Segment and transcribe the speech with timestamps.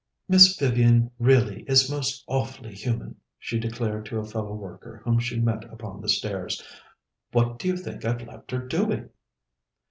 [0.27, 5.39] "Miss Vivian really is most awfully human," she declared to a fellow worker whom she
[5.39, 6.59] met upon the stairs.
[7.33, 9.11] "What do you think I've left her doing?"